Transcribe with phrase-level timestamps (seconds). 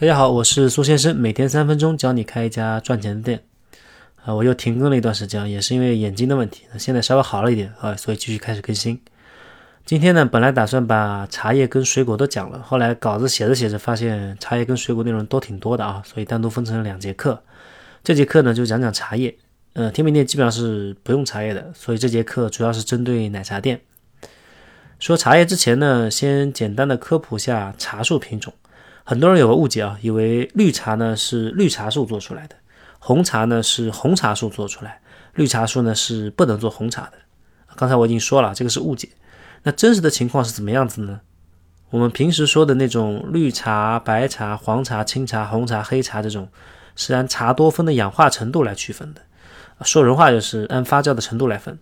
[0.00, 3.42] 大家好，我是苏先生，每天三分钟教你开一家赚钱的店。
[4.24, 9.00] 啊，我又停更了一段时间，也是因为眼睛的问题，现在稍微好了一点啊，所以继续开始更新。
[9.84, 17.42] 今天呢，本来打算把茶叶跟水果都讲了，后来稿子写着写着发现茶叶跟水果内容都挺多的啊，所以单独分成了两节课。
[18.04, 19.36] 这节课呢就讲讲茶叶，
[19.72, 23.80] 呃，甜品店基本上是不用茶叶的，所以这节课主要是针对奶茶店。
[25.00, 28.54] 说茶叶之前呢，先简单的科普下茶树品种。
[29.08, 32.54] 很多人有个误解啊，以为绿茶呢是绿茶树做出来的，
[32.98, 35.00] 红茶呢是红茶树做出来，
[35.32, 37.12] 绿茶树呢是不能做红茶的。
[37.74, 39.08] 刚才我已经说了，这个是误解。
[39.62, 41.20] 那真实的情况是怎么样子呢？
[41.88, 46.46] 我们平时说的那种绿茶、白茶、黄茶、青茶、红茶、黑茶这种，
[46.94, 49.22] 是按茶多酚的氧化程度来区分的。
[49.86, 51.78] 说人话就是按发酵的程度来分。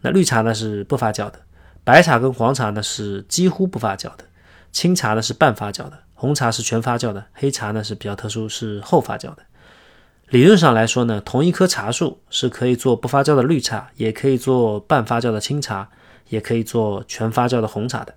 [0.00, 1.38] 那绿茶呢是不发酵的，
[1.84, 4.24] 白茶跟黄茶呢是几乎不发酵的，
[4.72, 6.00] 青茶呢是半发酵的。
[6.18, 9.38] 红茶是全发酵的，黑茶呢是比较特殊，是后发酵的。
[10.30, 15.90] 理论上来说呢，同一棵茶树是可以做不发酵的绿茶，也可以做半发酵的青茶，
[16.30, 18.14] 也可以做全发酵的红茶的。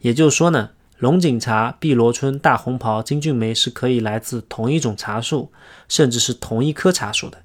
[0.00, 5.52] 也就是说呢，龙井茶、碧螺春、大红袍、金骏眉是可以来自同一种茶树，
[5.86, 7.38] 甚至是同一棵茶树的。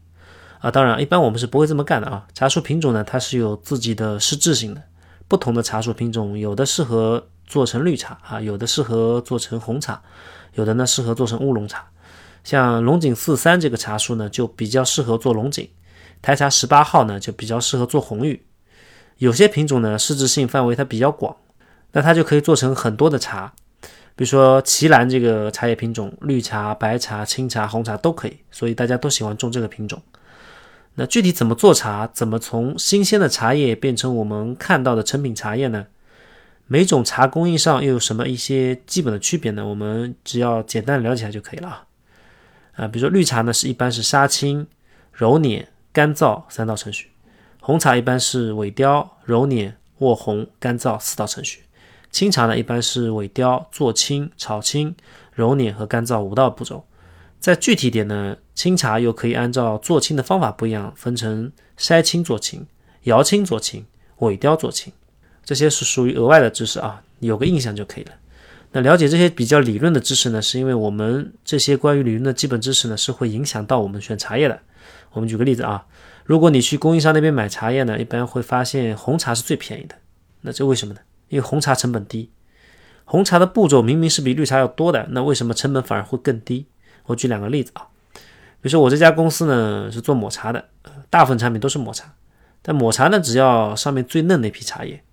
[0.59, 2.25] 啊，当然，一般我们是不会这么干的啊。
[2.33, 4.81] 茶树品种呢，它是有自己的适质性的，
[5.27, 7.27] 不同的茶树品种有的适合。
[7.53, 10.01] 做成绿茶啊，有的适合做成红茶，
[10.55, 11.85] 有的呢适合做成乌龙茶。
[12.43, 15.67] 像龙井四三这个茶树呢，就比较适合做龙井；
[16.19, 18.43] 台茶十八号呢，就比较适合做红玉。
[19.19, 21.37] 有些品种呢，适质性范围它比较广，
[21.91, 23.53] 那它就可以做成很多的茶。
[24.15, 30.01] 比如说奇兰这个茶叶品种，绿茶、白茶、青茶、红茶都可以，所以大家都喜欢种这个品种。
[30.95, 35.85] 那具体怎么做茶，怎么从新鲜的茶叶变成我们看到的成品茶叶呢？
[36.67, 39.67] 每种茶工艺上又有什么一些基本的区别呢？
[39.67, 41.87] 我们只要简单了解一下就可以了啊。
[42.75, 44.65] 啊，比如说绿茶呢，是一般是杀青、
[45.11, 47.07] 揉捻、干燥三道程序；
[47.59, 51.59] 红茶一般是萎雕、揉捻、卧红、干燥四道程序；
[52.09, 54.95] 青茶呢，一般是萎雕、做青、炒青、
[55.33, 56.85] 揉捻和干燥五道步骤。
[57.39, 62.65] 再具体点呢，青茶又可以按照做青的方法不一样，分成筛青做青、
[63.03, 63.85] 摇青做青、
[64.19, 64.93] 萎雕做青。
[65.43, 68.11] 这些是属于额外的知识啊，有个印象就可以了。
[68.71, 74.59] 那了解这些比较理论的知识呢，是因为我们这些关于理论的基本知识呢，是会影响到我们选茶叶的。
[75.11, 75.85] 我们举个例子啊，
[76.25, 79.95] 如果你去供应商那边买茶叶呢，一般会发现红茶是最便宜的。
[80.41, 81.01] 那这为什么呢？
[81.29, 82.31] 因为红茶成本低，
[83.05, 86.65] 红茶的步骤明明是比绿茶要多的，那为什么成本反而会更低？
[87.05, 88.19] 我举两个例子啊，比
[88.63, 90.69] 如说我这家公司呢是做抹茶的，
[91.11, 92.13] 大部分产品都是抹茶，
[92.61, 95.03] 但抹茶呢只要上面最嫩那批茶叶。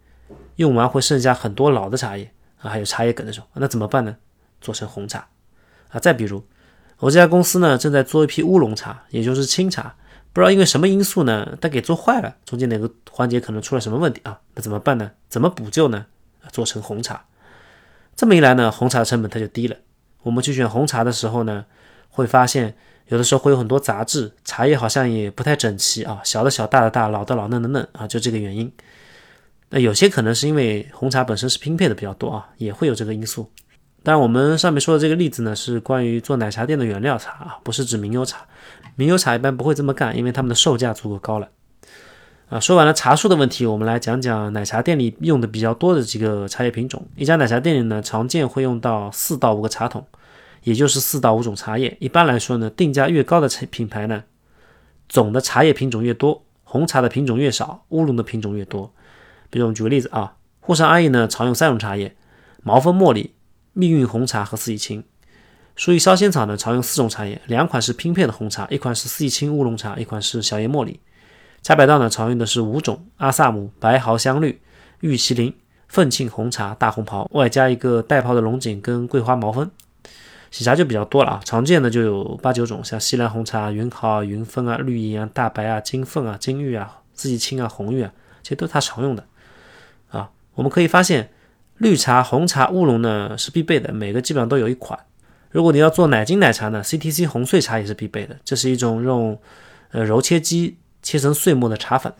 [0.56, 4.16] 用完会剩下很多老的茶叶啊，还有茶叶梗的时候，那怎么办呢？
[4.60, 5.26] 做成红茶
[5.90, 5.98] 啊。
[5.98, 6.44] 再比如，
[6.98, 9.94] 我这家公司呢正在做一批乌龙茶，也就是清茶，
[10.32, 14.38] 不知道因为什么因素呢，它给做坏了，中间哪个环节可能出了什么问题啊？
[14.54, 15.10] 那怎么办呢？
[15.28, 16.06] 怎么补救呢？
[16.52, 17.24] 做成红茶。
[18.16, 19.76] 这么一来呢，红茶的成本它就低了。
[20.22, 21.64] 我们去选红茶的时候呢，
[22.10, 28.70] 会发现有的时候会有很多杂质，茶叶好像也不太整齐啊，小的小，大的大，老的老，嫩的嫩啊，就这个原因。
[29.70, 33.50] 那有些可能是因为红茶本身是拼配的比较多啊，也会有这个因素。
[34.02, 38.46] 但我们上面说的这个例子呢，是关于做奶茶店的原料茶啊，不是指名优茶。
[38.96, 41.48] 名优茶一般不会这么干，因为他们的售价足够高了。
[42.48, 47.06] 啊，说完了茶树的问题，我们来讲讲奶茶店里用的比较多的几个茶叶品种。
[47.14, 50.04] 一家奶茶店里呢，常见会用到四到五个茶桶，
[50.64, 51.96] 也就是四到五种茶叶。
[52.00, 54.24] 一般来说呢，定价越高的茶品牌呢，
[55.08, 58.92] 总的茶叶品种越多，红茶的品种越少，乌龙的品种越多。
[59.50, 62.16] 比如我们举个例子啊，沪上阿姨呢常用三种茶叶：
[62.62, 63.34] 毛峰茉莉、
[63.72, 65.04] 蜜韵红茶和四季青。
[65.76, 71.00] 书意烧仙草呢常用四种茶叶，两款是拼配的红茶，一款是四季青乌龙茶，一款是小叶茉莉。
[71.62, 74.60] 茶百道呢常用的是五种：阿萨姆、白毫香绿、
[75.00, 75.54] 玉麒麟、
[75.88, 79.70] 凤庆红茶、大红袍，外加一个带泡的龙井跟桂花毛峰。
[80.50, 89.24] 喜茶就比较多了啊，常见的就有八九种，像西兰红茶、云毫、云峰啊、绿银啊、大白啊、金凤啊、金玉啊、四季青啊、红玉啊，这些都是它常用的。
[90.60, 91.30] 我们可以发现，
[91.78, 95.06] 绿茶、红茶、乌龙呢是必备的，每个基本上都有一款。
[95.50, 98.36] 如果你要做奶精奶茶呢，CTC 红碎茶也是必备的。
[98.44, 99.40] 这是一种用
[99.92, 102.12] 呃揉切机切成碎末的茶粉。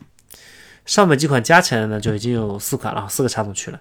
[0.86, 3.78] 上面几款加起来呢，就已经有四款了，四个茶种去了。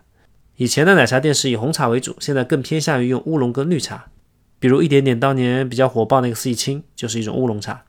[0.57, 4.07] 以前的奶茶店是以红茶为主，现在更偏向于用乌龙跟绿茶。
[4.59, 7.85] 比如一点点当年比较火爆那个四季青，就是一种乌龙茶。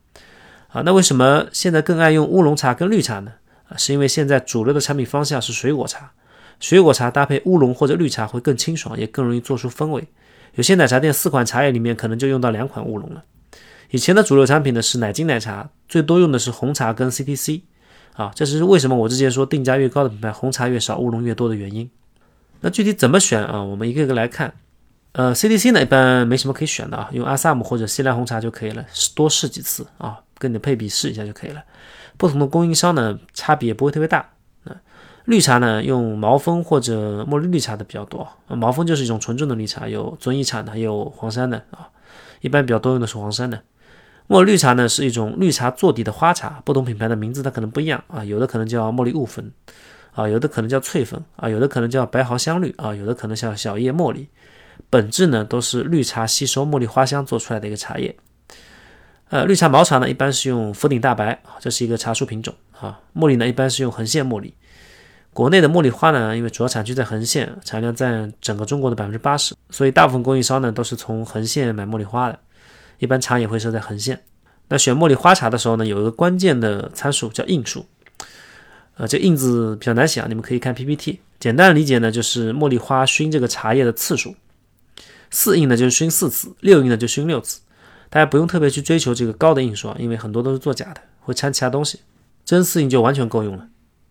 [0.69, 3.33] 啊，那为什么现在更爱用乌龙茶跟绿茶呢？
[3.69, 6.13] 啊，是因为现在主流的产品方向是水果茶。
[6.61, 10.07] 水果茶搭配乌龙或者绿茶会更清爽，也更容易做出风味。
[10.55, 13.25] 有些奶茶店四款茶叶里面可能就用到两款乌龙了。
[13.91, 17.63] 以前的主流产品呢是奶精奶茶，最多用的是红茶跟 CTC，
[18.13, 21.91] 啊，这是为什么我之前说定价越高的品牌红茶越少，乌龙越多的原因。
[22.61, 23.63] 那具体怎么选啊？
[23.63, 24.53] 我们一个个来看。
[25.13, 28.85] 呃，CTC 呢一般没什么可以选的啊，用阿萨姆或者西兰红茶就可以了，
[29.17, 31.61] 多试几次啊，跟你的配比试一下就可以了。
[32.17, 34.29] 不同的供应商呢差别也不会特别大。
[35.31, 41.89] 绿茶呢用毛峰或者茉莉绿茶的比较多，毛峰就是一种纯正的绿茶，有遵义产的，也有黄山的啊，
[42.41, 43.63] 一般比较多用的是黄山的。
[44.29, 49.51] 茉莉绿茶呢是一种绿茶做底的花茶，不同品牌的名字它可能不一样啊，有的可能叫茉莉雾粉。
[50.13, 54.27] 啊，有的可能叫翠粉啊，有的可能叫白毫香绿啊，有的可能叫小叶茉莉，
[54.91, 58.17] 本质呢都是绿茶吸收茉莉花香做出来的一个茶叶。
[59.29, 62.99] 呃，绿茶毛茶呢一般是用福鼎大白，这是一个茶树品种啊。
[63.15, 64.53] 茉莉呢一般是用横线茉莉。
[65.33, 72.39] 国内的茉莉花呢，因为主要产区在横县，产量占整个中国的百分之八十，所以大部分供应商呢都是从横县买茉莉花的，
[72.99, 74.21] 一般茶也会设在横县。
[74.69, 77.87] 那选茉莉花茶的时候呢，有一个关键的参数叫印数。
[78.97, 81.21] 呃，这印字比较难写啊，你们可以看 PPT。
[81.39, 84.35] 简单的理解呢，就是茉莉花熏这个茶叶的次数，
[85.31, 87.61] 四印呢就是熏四次，六印呢就熏六次。
[88.11, 92.01] 大家不用特别去追求这个高的印数啊，因为很多都是作假的，会掺其他东西。
[92.45, 93.67] 真四印就完全够用了。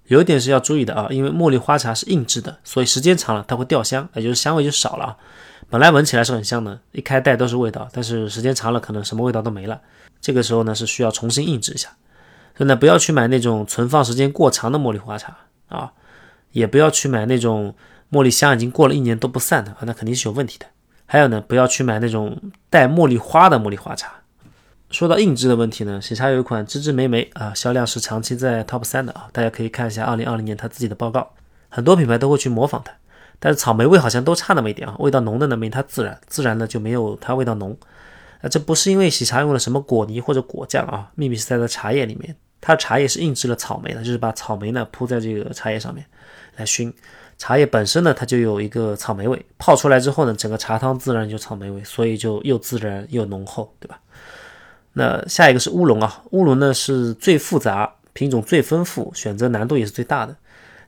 [0.09, 5.15] 有一点是要注意的啊，因为茉莉花茶是硬制的，所以时间长了它会掉香，也就是香味就少了。
[5.69, 9.79] 本来闻起来是很香的，一开袋都是味道，但是时间长了可能什么味道都没了。
[10.19, 11.89] 这个时候呢是需要重新硬制一下。
[12.57, 15.93] 所以呢不要去买那种存放时间过长的茉莉花茶啊，
[16.51, 17.75] 也不要去买那种
[18.11, 20.65] 茉莉香已经过了一年都不散的啊，那肯定是有问题的。
[21.05, 22.41] 还有呢，不要去买那种
[22.71, 24.13] 带茉莉花的茉莉花茶。
[24.91, 31.31] 说到印制的问题呢，喜茶有一款芝芝莓莓啊，销量是长期在 top 三的啊，大家可以看一下二零二零年它自己的报告，
[31.69, 32.91] 很多品牌都会去模仿它，
[33.39, 37.77] 但是草莓味好像都差那么一点啊，味道浓的呢没它自然，自然的就没有它味道浓。
[38.41, 42.35] 啊，这不是因为喜茶用了什么果泥或者果酱啊，秘密是在它茶叶里面。
[42.61, 46.03] 它的茶叶是印制了草莓的，就是把草莓呢铺在这个茶叶上面
[46.57, 46.93] 来熏。
[47.37, 53.99] 茶叶本身呢，它就有一个草莓味，泡出来之后呢，整个茶汤自然就草莓味，所以就又自然又浓厚，对吧？
[54.93, 60.35] 那下一个是乌龙啊，乌龙呢是最复杂品种最丰富，选择难度也是最大的。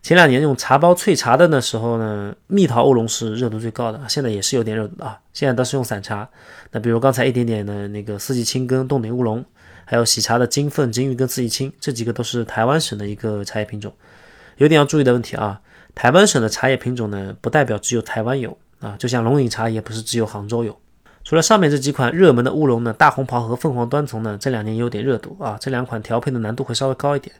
[0.02, 5.20] 前两年用茶包萃茶的那时候呢，蜜桃乌龙是热度最高的，现在也是有点热度啊。
[5.34, 6.28] 现在都是用散茶，
[6.72, 9.46] 那比如刚才一点点的那个四季青跟冻顶乌龙。
[9.84, 13.92] 还有喜茶的金凤、金玉跟四季青，这几个都是台湾省的一个茶叶品种。
[14.56, 15.60] 有点要注意的问题啊，
[15.94, 18.96] 台湾省的茶叶品种呢，不代表只有台湾有啊。
[18.98, 20.80] 就像龙井茶也不是只有杭州有。
[21.24, 25.58] 除了上面这几款热门的乌龙呢，大红袍和凤凰单丛呢，这两年也有点热度啊。
[25.60, 27.36] 这两款调配的难度会稍微高一点。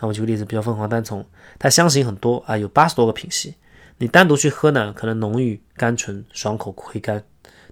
[0.00, 1.24] 那我举个例子，比如凤凰单丛，
[1.58, 3.54] 它香型很多啊，有八十多个品系。
[3.98, 7.22] 你单独去喝呢，可能浓郁、甘醇、爽口、回甘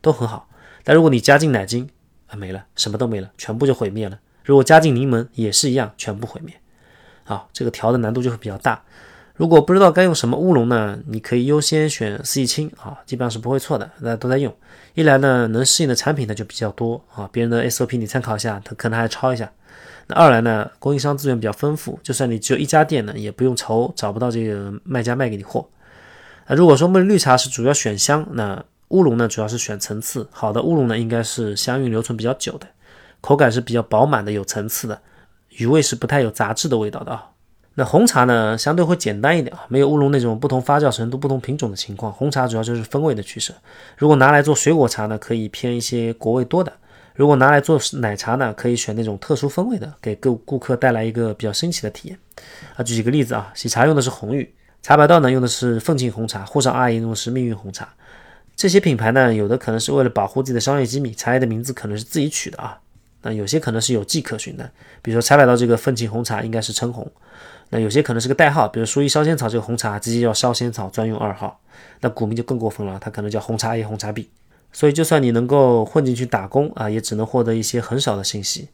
[0.02, 0.48] 都很好。
[0.84, 1.88] 但如果你加进奶精，
[2.26, 4.18] 啊，没了，什么都没了，全部就毁灭了。
[4.44, 6.54] 如果加进柠檬也是一样，全部毁灭。
[7.24, 8.84] 啊，这个调的难度就会比较大。
[9.36, 14.54] 如果不知道该用什么乌龙呢，你可以优先选四季青啊，基本上是不会错的，大家都在用。
[14.94, 19.52] 一来呢，能适应的产品呢就比较多啊，别人的 SOP 你参考一下，他可能还抄一下。
[20.06, 25.68] 那二来呢，供应商资源比较丰富，就算你只有一家店呢，也不用愁找不到这个卖家卖给你货。
[26.46, 32.66] 那如果说茉莉绿茶是主要选香，那乌龙呢，主要是选层次好的乌龙呢，应该是香韵留存比较久的，
[33.20, 35.02] 口感是比较饱满的，有层次的，
[35.58, 37.26] 余味是不太有杂质的味道的啊。
[37.78, 42.10] 那红茶呢，相对会简单一点啊，没有乌龙那种不同发酵程度、不同品种的情况。
[42.10, 43.52] 红茶主要就是风味的取舍。
[43.98, 46.72] 如果拿来做水果茶呢，可以偏一些果味多的；
[47.14, 52.18] 如果拿来做奶茶呢，可以选那种特殊风味的，给顾顾客带来一个比较新奇的体验。
[52.76, 57.86] 啊，举几个例子啊，喜茶用的是红玉，茶百道呢用的是凤庆红茶，沪上阿姨用的是命运红茶。
[58.56, 62.78] 这些品牌呢，有的可能是为了保护自己的商业机密，茶叶的名字可能是自己取的啊。
[63.20, 64.70] 那有些可能是有迹可循的，
[65.02, 67.10] 比如说茶百道这个凤庆红茶应该是橙红。
[67.70, 71.60] 那有些可能是个代号，比如说一烧仙草这个红茶直接叫烧仙草专用二号，
[72.00, 74.28] 那股民就更过分了，他可能叫红茶 A、红茶 B。
[74.72, 78.68] 所以就算你能够混进去打工啊，也只能获得一些很少的信息。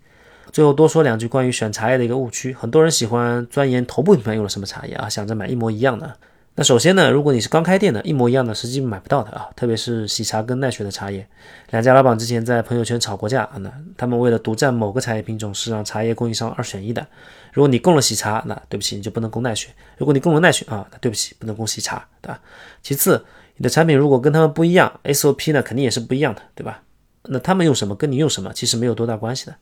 [0.50, 6.16] 最后多说两句关于选茶叶的一个误区，很多人喜欢钻研头部品牌用了什么茶叶啊，想着买一模一样的。
[6.54, 9.48] 那首先呢，如果你是刚开店的，一模一样的，实际买不到的啊。
[9.56, 11.26] 特别是喜茶跟奈雪的茶叶，
[11.70, 13.52] 两家老板之前在朋友圈吵过架啊。
[13.60, 17.06] 那他们为了独占某个茶叶品种，是让茶叶供应商二选一的。
[17.54, 22.38] 如果你供了喜茶，那对不起，你就不能供奈雪；如果你供了奈雪啊，那对不起，不能供喜茶，对吧？
[22.82, 23.24] 其次，
[23.56, 26.82] 你的产品如果跟他们不一样，SOP 呢肯定也是不一样的，对吧？
[27.24, 29.54] 那他们用什么，跟你用什么，其实没有多大关系的。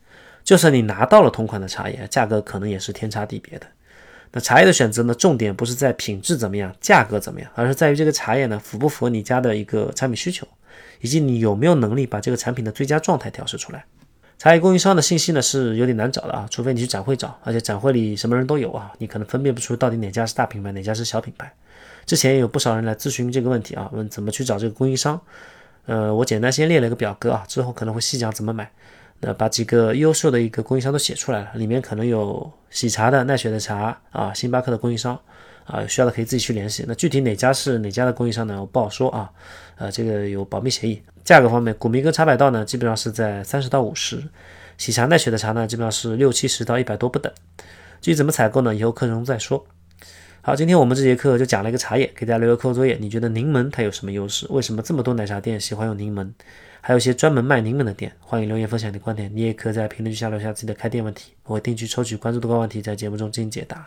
[0.42, 3.66] 就算你拿到了同款的茶叶，价格可能也是天差地别的。
[4.32, 10.46] 那茶叶的选择呢，重点不是在品质怎么样，价格怎么样，而是在于这个茶叶呢符不符合你家的一个产品需求。
[11.02, 13.82] 以及你有没有能力把这个产品的最佳状态调试出来。
[14.36, 21.50] 茶叶供应商的信息呢是有点难找的啊，除非你去展会找，而且展会里什么人都有啊，你可能分辨不出到底哪家是大品牌，哪家是小品牌。
[22.04, 25.18] 之前有不少人来咨询这个问题啊，问怎么去找这个供应商。
[25.86, 28.70] 呃，我简单先列了一个表格啊，之后可能会细讲怎么买。
[29.20, 35.18] 那把几个优秀的一个供应商都写出来了，里面可能有喜茶的、奈雪的茶啊，星巴克的供应商
[35.66, 36.84] 啊，需要的可以自己去联系。
[36.88, 38.58] 那具体哪家是哪家的供应商呢？
[38.60, 39.30] 我不好说啊，
[39.76, 41.02] 呃，这个有保密协议。
[41.22, 44.16] 价格方面，古茗跟茶百道呢，基本上是在三十到五十；
[44.78, 47.30] 喜茶、奈雪的茶呢，基本上是六七十到一百多不等。
[48.00, 48.74] 至于怎么采购呢？
[48.74, 49.66] 以后课程中再说。
[50.40, 52.96] 好，今天我们这节课就讲了一个茶叶，给大家留个课后作业。
[52.98, 54.46] 你觉得柠檬它有什么优势？
[54.48, 56.30] 为什么这么多奶茶店喜欢用柠檬？
[56.80, 59.30] 还有一些专门卖柠檬的店，欢迎留言分享你的观点。
[59.34, 63.86] 你也可以在评论区下留下自己的开店问题，我会定期抽取关注度高问题，在节目中进行解答。